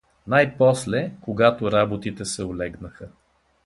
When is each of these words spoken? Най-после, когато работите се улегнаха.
Най-после, 0.27 1.11
когато 1.21 1.71
работите 1.71 2.25
се 2.25 2.45
улегнаха. 2.45 3.09